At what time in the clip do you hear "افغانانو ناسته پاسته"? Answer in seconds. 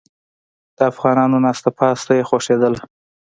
0.91-2.11